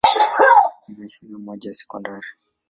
Ina 0.89 1.07
shule 1.09 1.37
moja 1.37 1.69
ya 1.69 1.75
sekondari. 1.75 2.27